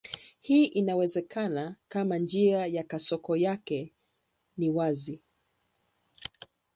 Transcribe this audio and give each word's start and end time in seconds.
Hii 0.39 0.65
inawezekana 0.65 1.75
kama 1.87 2.17
njia 2.17 2.65
ya 2.67 2.83
kasoko 2.83 3.37
yake 3.37 3.93
ni 4.57 4.69
wazi. 4.69 5.21